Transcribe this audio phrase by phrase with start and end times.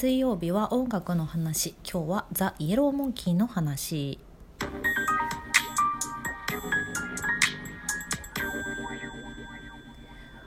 [0.00, 1.74] 水曜日は音楽の話。
[1.84, 4.18] 今日はザ・イエローモンキーの話。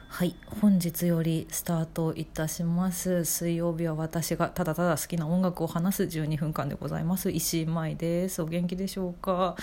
[0.08, 3.26] はい本日よりスタートいたします。
[3.26, 7.30] 水曜日は私がただただ好きな音楽を話す12分間でございます。
[7.30, 8.42] 石井舞です。
[8.42, 9.56] お元気でしょうか、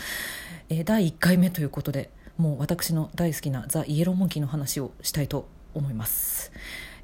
[0.69, 6.53] えー、第1回目ということでもう私の大好きなザ・イエローモンキーの話をしたいと思います。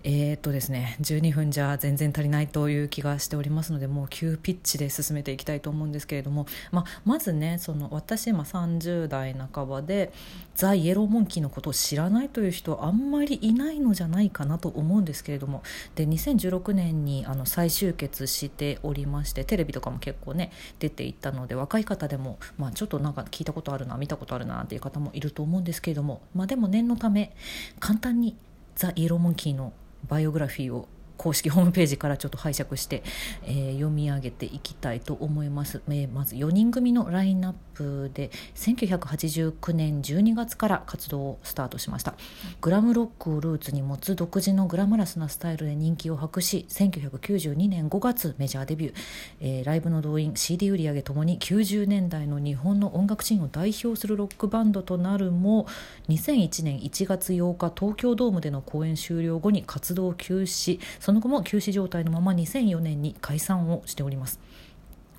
[0.08, 10.12] えー、っとですね12分じゃ全然足りないという気がしておりますのでもう急ピッチで進めていきたいと思うんですけれども、まあ、まずねその私今30代半ばで
[10.54, 15.64] ザ・イエローモンキーのことを知らないという人はあんまりいないのじゃないかなと思うんですけれども
[15.96, 27.34] で2016年にあの再集結しておりましてテレビとかも結構ね出ていったので若い方でも、まあ、ちょっとなんか聞いたことあるな見たことあるなっていう方もいると思うんですけれども、まあ、でも念のため
[27.80, 28.36] 簡単に
[28.76, 29.72] ザ・イエローモンキーの
[30.08, 33.02] バイオグラフィーを公式 ホームページからちょっと拝借して、
[33.44, 42.14] えー、読み上げていきたいと思います、えー、まず4人組のラインナップで1989年12月から活動をスタートしました。
[42.60, 48.94] グラムロックをルーツに持つ独自のグラマラスなスタイルで人気を博し1992年5月メジャーデビュー、
[49.40, 55.66] えー、ライブの動員 CD 売り上げともに90年代の日本の音楽シーンを代表するロックバンドとなるも
[56.08, 60.80] 2001年1月8日東京ドームでの公演終了後に活動休止。
[61.06, 64.40] その後も休止状態のまま2004年に解散をしております。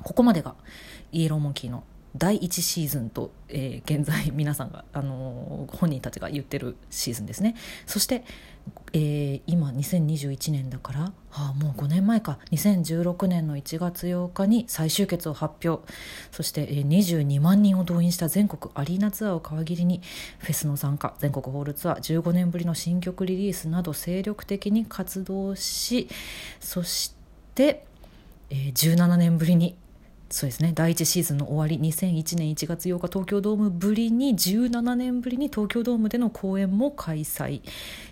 [0.03, 0.53] ここまでが
[1.13, 1.85] イエローモンキーの
[2.17, 7.55] 第1シーズンと、えー、現在 皆さんが、あのー、本人たちが言ってるシーズンですね。
[7.85, 8.23] そして、
[8.93, 11.13] えー、今2021年だから、は
[11.51, 12.39] あ、もう5年前か。
[12.51, 15.91] 2016年の1月8日に再集結を発表。
[16.31, 20.02] そして、えー、22万人を動員した全国アリーナツアーを皮切りに
[20.39, 26.09] フェスの参加全国ホールツアー15年ぶりの新曲リリースなど精力的に活動し
[26.59, 27.13] そし
[27.55, 27.85] て、
[28.49, 29.75] えー、17年ぶりに
[30.30, 30.73] そうですね。
[30.75, 37.61] 第1シーズンの終わり2001年1月8日東京ドームぶりに17年ぶりに東京ドームでの公演も開催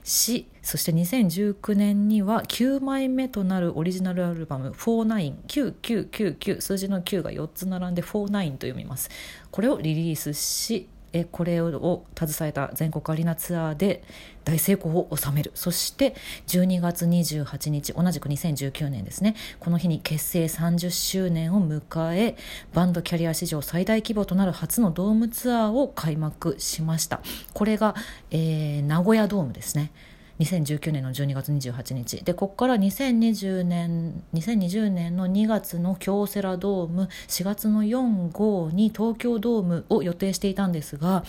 [0.04, 9.10] しそして2019年には9枚目となるオリジナルアルバム「499999」数字の9が4つ並んで「49」と読みます。
[9.52, 14.04] これをリリースしえこれを携えた全国アリーナツアーで
[14.44, 15.52] 大成功を収める。
[15.56, 16.14] そして
[16.48, 19.36] 12月28日同じく2019年ですね。
[19.62, 21.82] この日に結成30周年を迎
[22.16, 22.36] え
[22.74, 27.22] バンドキャリア史上最大規模となる初のドームツアーを開幕しました。
[27.54, 27.96] これが、
[28.32, 29.92] えー、名古屋ドームですね。
[30.40, 41.24] 2019年の12月28日でここから2020年2020年の2月の京セラドーム4月の45に東京ドームを予定していたんですが、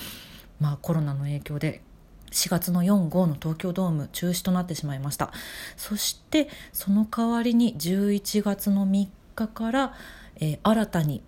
[0.60, 1.82] まあ、コロナの影響で
[2.32, 5.32] 4月の45の東京ドーム中止となってしまいました。
[5.76, 9.94] そしてその代わりに11月の3日から、
[10.36, 11.22] えー、新たに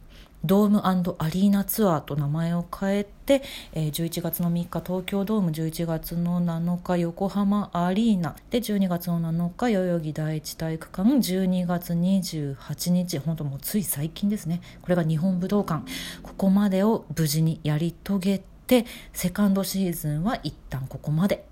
[0.44, 8.36] ドームアリーナツアーと名前を変えて、えー、11月の3日東京ドーム11月の7日横浜アリーナ。
[8.50, 11.10] で12月の7日代々木第一体育館。
[11.10, 14.60] 12月28日本当もうつい最近ですね。
[14.82, 15.84] これが日本武道館。
[16.22, 21.44] ここまでを無事にやり遂げてセカンドシーズンは一旦ここまで。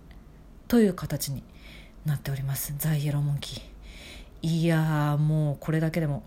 [0.69, 1.43] という形に
[2.05, 2.73] なっております。
[2.79, 3.77] ザ・イエローモンキー。
[4.43, 6.23] いやもうこれだけでも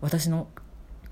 [0.00, 0.48] 私の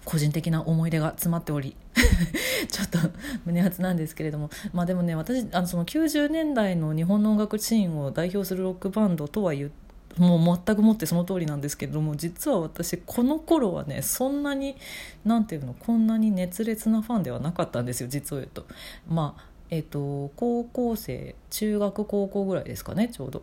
[0.04, 1.76] 個人的な思い出が詰まっており
[2.70, 2.98] ちょっと
[3.44, 9.70] 胸熱なんですけれどもまあでもね私あのその90年代の日本の音楽シーンを代表するロックバンドとは言っ
[10.18, 14.76] もう全くもってその通りなんですけれども実は私この頃はねそんなに
[15.24, 18.66] 何ていうのこんなに熱烈なファンではなかったんですよ実を言うと。
[19.08, 23.42] まあえーと高校生中学高校ぐらいですかねちょうど。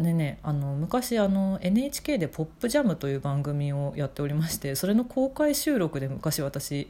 [0.00, 6.88] でねあの昔あの NHK で「ポップジャムという番組をやっておりましてそれの公開収録で昔私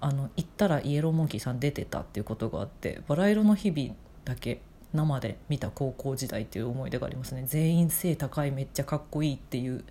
[0.00, 4.62] あの行ったらイエローモンキーさん出てたっていうことがあってバラ色の日々だけ
[4.92, 7.44] 生で見た高校時代っていう思い出がありますね。
[7.46, 9.84] 全員背高いめっちゃかっこいいっていう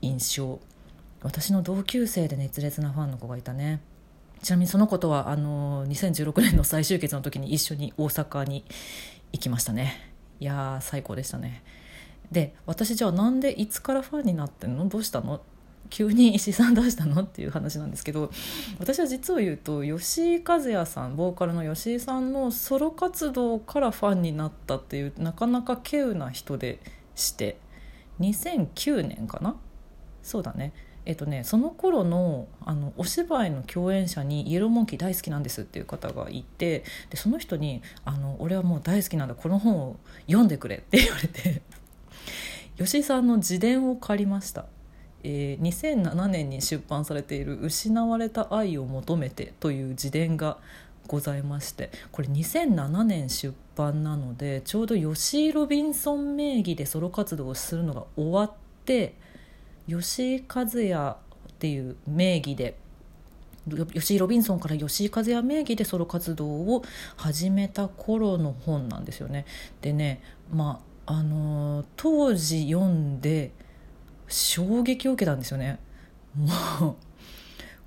[0.00, 0.60] 印象。
[1.22, 3.80] 私の同級生で熱烈なファンの子がいたね。
[4.42, 8.64] ちなみにその子とはあの2016年の再集結の時に一緒に大阪に
[9.32, 10.12] 行きましたね。
[10.40, 11.62] いやー最高でしたね。
[12.30, 14.86] で私じゃあなんでいつからファンになってんの？
[14.88, 15.40] どうしたの？
[15.88, 17.22] 急に石井さんどうしたの？
[17.22, 18.30] っていう話なんですけど
[18.78, 26.78] 私は実を言うと吉井和也さんボーカルの吉井さんのソロ活動からファンになったっていうなかなか稀有な人で
[27.16, 27.58] して
[28.20, 29.56] 2009年かな？
[30.22, 30.72] そうだね。
[31.06, 39.96] えっとね、その頃のあのお芝居の共演者に「イエローモンキー大好きなんです」っていう方がいてでその人にあの「俺はもう大好きなんだこの本を
[40.26, 41.62] 読んでくれ」って言われて。
[42.82, 44.64] 吉井さんの自伝を借りました
[45.22, 50.58] えー、2007年に出版されている「失われた愛を求めて」という自伝が
[51.06, 58.52] ございましてこれ2007年出版なのでちょうど吉井ロビンソン名義でソロ活動をするのが終わっ
[58.84, 59.14] て
[59.88, 61.16] 吉井和也っ
[61.58, 62.76] ていう名義で
[63.92, 66.82] 吉井ロビンソンから吉井和也名義でソロ活動を
[67.16, 69.44] 始めた頃の本なんですよね。
[69.82, 73.52] でねまああの、当時読んで
[74.28, 75.78] 衝撃を受けたんですよね。
[76.36, 76.96] もう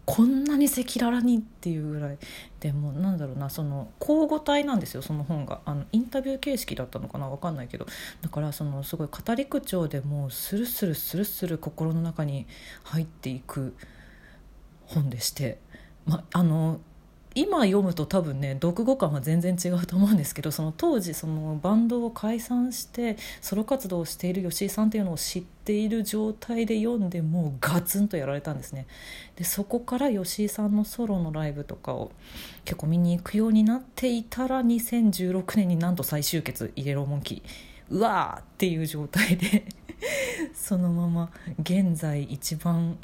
[0.05, 2.17] こんなに赤裸々にっていうぐらい。
[2.59, 5.61] でもなんだろうなその交互体なんですよその本が。
[5.65, 7.87] あのインタビュー形式だったのかな分かんないけど。
[8.21, 12.47] だからそのすごい語り口調でもうスルスルスルスル心の中に
[12.83, 13.75] 入っていく
[14.85, 15.59] 本でして、
[16.05, 16.81] まあの
[17.35, 28.85] 今読むと多分ね読後感は全然違うと思うんですけどその当時そのバンドを解散してソロ活動をしている吉井さんっていうのを知っている状態で読んでもうガツンとやられたんですね。
[29.35, 32.11] でそこから吉井さんのソロのライブとかを
[32.65, 37.41] 結構見に行くようになっていたら2016年になんと再集結イエローモンキー。
[37.89, 39.65] うわーっていう状態で
[40.53, 41.29] そのまま
[41.59, 42.97] 現在一番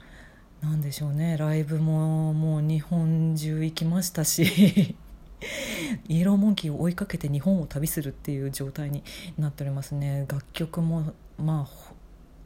[0.62, 4.96] なんでしょうねライブももう日本中行きましたし
[6.08, 9.04] イエローモンキーを追いかけて日本を旅するっていう状態に
[9.38, 10.26] なっておりますね。
[10.28, 11.70] 楽曲もまあ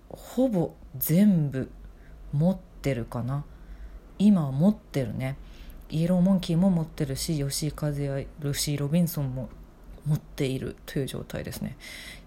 [0.09, 1.71] ほぼ全部
[2.31, 3.43] 持ってるかな。
[4.19, 5.37] 今は持ってるね。
[5.89, 9.49] イエローモンキーも持ってるし吉井和也ルシー・ロビンソンも
[10.05, 11.77] 持っているという状態ですね。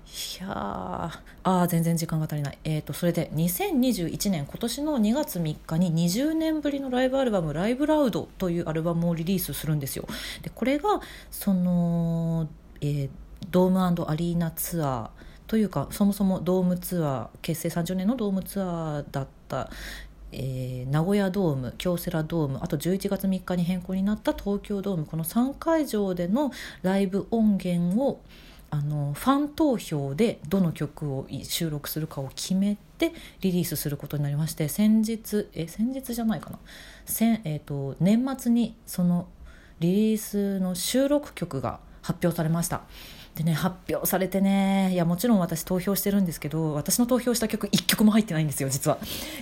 [0.07, 10.07] いやああ全然時間が足りない、えーと、それで2021年今年の2月3日に20年ぶりのライブアルバム「ライブラウド」というアルバムをリリースするんですよ。
[10.43, 11.01] でこれが
[11.31, 12.49] その、
[12.81, 13.11] えー、
[13.51, 15.11] ドームアリーナツアー
[15.49, 19.71] というかそもそもドームツアー結成30年のドームツアーだった
[20.33, 26.51] えー、名古屋ドーム京セラドームあと11月3日に変更になった東京ドームこの3会場での
[26.83, 28.21] ライブ音源を
[28.71, 36.59] あのファン投票でどの曲を収録するかを決めてリリースすることになりまして先日え先日じゃないかな。
[37.05, 39.29] 先、えーと、年末にその
[39.81, 42.83] リリースの収録曲が発表されました。
[43.35, 48.99] でね発表されてねいやもちろん私投票してるんですけど私の投票した曲1曲も入ってないんですよ実は。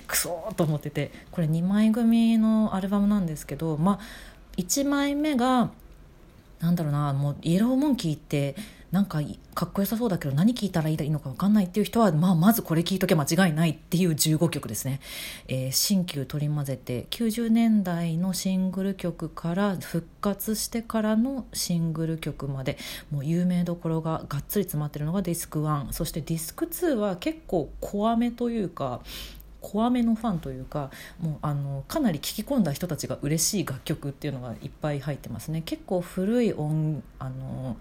[0.06, 1.12] クソーと思ってて。
[1.30, 3.98] これ2枚組のアルバムなんですけどまあ
[4.56, 5.70] 1枚目が
[6.60, 8.56] なんだろうなもうイエローモンキーって
[8.94, 9.20] なんか
[9.54, 15.00] かっこよさそうだけど何聞いたらいいのか分かんないっていう人は、まあ、まずこれ聞いとけ間違いないっていう15曲ですね、
[15.48, 22.78] えー、新旧取り混ぜて90年代のシングル曲から復活してからのシングル曲まで
[23.10, 29.00] もう有名どころががっつり詰まってるのがディスク1そしてディスク2は結構怖めというか
[29.64, 30.90] 怖めのファンというか
[31.20, 35.62] もうあのかなり聴き込んだ人たちが嬉しい楽曲っていうのがいっぱい入ってますね。
[35.64, 37.78] 結構古い音あの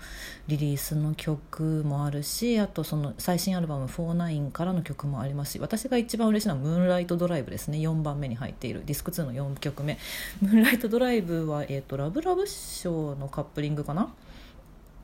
[0.48, 7.80] リリースの曲もあるしあとその最新アルバム「49」からの曲もありますし私が一番嬉しいのは「ムーンライトドライブ」ですね。
[7.80, 10.00] 4番目に入っているディスク2の4曲目
[10.40, 14.14] 「ムーンライトドライブは」えーと、ラブラブショーのカップリングかな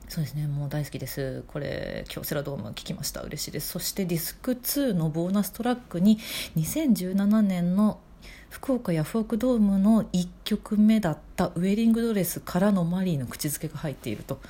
[0.10, 1.44] そうですねもう大好きです。
[1.48, 3.22] これ京セラドーム聞きました。
[3.22, 3.70] 嬉しいです。
[3.70, 6.18] そしてディスク2のボーナストラックに
[6.58, 8.00] 2017年の
[8.50, 14.42] 福岡ヤフオクドームの1曲目だったウェディングドレスからのマリーの口づけが入っていると。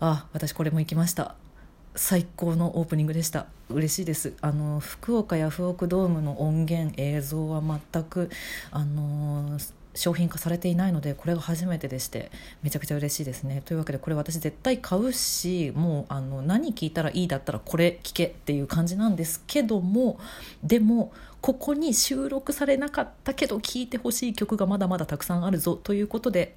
[0.00, 1.34] あ私これも行きました。
[1.94, 3.46] 最高のオープニングでした。
[3.68, 4.32] 嬉しいです。
[4.40, 8.30] あの福岡ヤフオクドームの音源映像は全く
[8.70, 9.58] あの
[9.98, 12.30] 商品化されていないのでこれが初めてでして
[12.62, 13.62] めちゃくちゃ嬉しいですね。
[13.64, 20.18] というわけでこれ私絶対買うしもうあの何聞いたらいいだったらこれ聞けっていう感じなんですけども
[20.62, 26.54] でもここに収録されなかったけど聴いてほしい曲がまだまだたくさんあるぞということで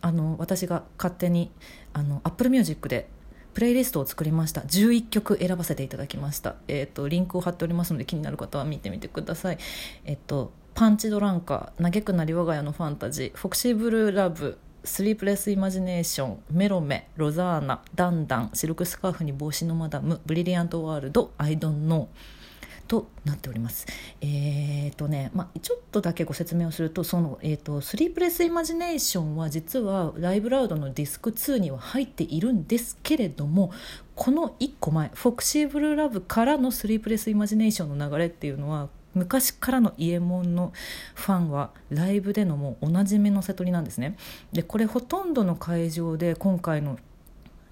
[0.00, 1.50] あの私が勝手に
[1.92, 3.08] あの Apple Music で
[3.54, 4.60] プレイリストを作りました。
[4.62, 9.58] 11曲選ばせていただきました、えーと、リンクを貼っておりますので気になる方は見てみてください。
[10.04, 23.86] えっ、ー、とパンチドランカー嘆くなり我が家のファンタジーフォクシーブルーラブスリープレスイマジネーションメロメロザーナダンダンシルクスカーフに帽子のマダムブリリアントワールドアイドンノーとなっております。
[24.22, 33.70] えーとねまあ、ちょっとだけご説明をするとその、えーと、スリープレスイマジネーションは実はライブラウドのディスク2には入っているんですけれども
[34.14, 40.72] この1個前フォクシーブルーラブからのスリープレスイマジネーションの流れっていうのは昔からの伊右衛門の
[41.14, 44.16] ファンはライブでのもうおなじみの瀬戸りなんですね。
[44.52, 46.98] でこれほとんどの会場で今回の、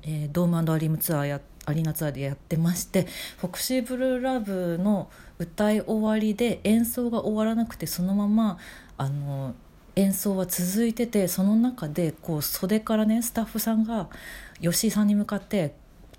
[0.02, 3.07] えー、ドームアリームツアーやアリーナツアーでやってまして
[3.38, 8.59] フォクシーブルーラブの歌い終わりで演奏が終わらなくてそのまま
[8.97, 9.54] あの
[9.95, 14.09] 演奏は続いててその中でこう袖からねスタッフさんが
[14.61, 15.75] 吉井さんに向かって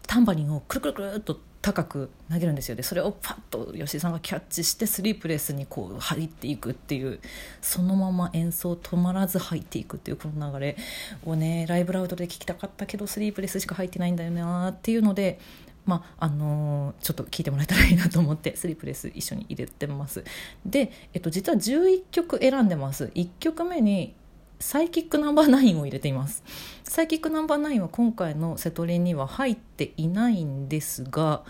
[0.06, 2.76] タンバリンをくるくるくるっと高く投げるんですよ。
[2.76, 7.20] でそれをパッと吉井さんがキャッチしてスリープレスにこう入っていくっていう
[7.62, 10.78] そのまま演奏止まらず入っていくっていうこの流れ
[11.26, 15.40] をねライブラウドで聴きたかったけどスリープレスしか入ってないんだよなっていうので
[15.86, 20.24] まああのー、ちょっと聞いてもらえたらいいなと思ってスリープレス一緒に入れてます。
[20.66, 23.12] で、えっと、実は11曲選んでます。
[23.16, 24.14] 1曲目に
[24.60, 26.44] サイキックナンバーナインを入れています。
[26.84, 31.44] サイキックナンバーナインは今回のセトリには入っていないんですが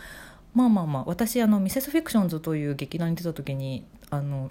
[0.54, 4.50] まあまあまあ私あのミセスフィクションズという劇団に出た時にあの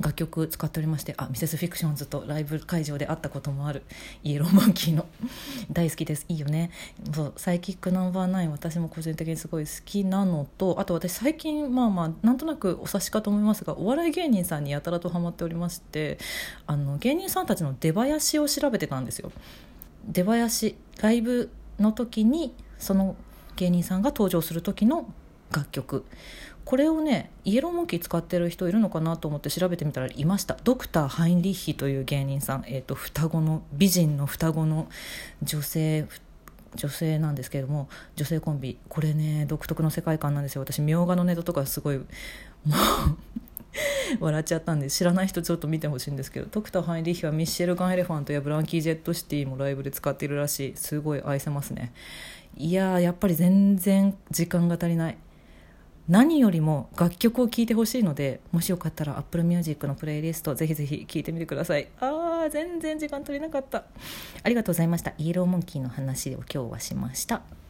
[0.00, 3.82] 楽曲使っておりましてあミセスフィクションズとライブ会場で会ったこともある
[4.22, 5.06] イエローモンキーの
[5.72, 6.24] 大好きです。
[6.28, 6.70] いいよね。
[7.14, 16.18] そうサイキックナンバーナイン私も個人的にすごい好きなのとあと私最近まあまあなんとなくお察しかと思いますがお笑い芸人さんにやたらとハマっておりまして
[16.66, 19.32] あの芸人さんたちの出囃子を調べてたんですよ。
[20.06, 23.16] 出囃子ライブの時にその
[23.56, 25.12] 芸人さんが登場する時の
[25.52, 26.04] 楽曲。
[26.64, 30.58] これをねイエローモンキー使ってる人いるのかなと思って調べてみたらいました。
[30.64, 34.88] ドクター・ハインリッヒという芸人さん、えーと、双子の美人の双子の
[35.42, 36.06] 女性
[36.74, 38.78] 女性なんですけれども女性コンビ。
[38.88, 40.62] これね独特の世界観なんですよ。
[40.62, 42.06] 私みょうがのネタとかすごいもう
[44.20, 50.76] 笑っちゃったんで知らない人ちょっと見てほしいんですけどドクター・ハインリッヒはミッシェルガン・エレファントやブランキー・ジェット・シティもライブで使っているらしい。
[50.76, 51.92] すごい愛せますね。
[52.56, 55.16] いややっぱり全然時間が足りない。
[56.08, 61.88] 何よりも楽曲を聴いてほしいのでもしよかったら Apple Music のプレイリストぜひぜひ聴いてみてください。
[62.00, 63.84] あー全然時間取れなかった。
[64.42, 65.12] ありがとうございました。
[65.18, 67.42] イエローモンキーの話を今日はしました。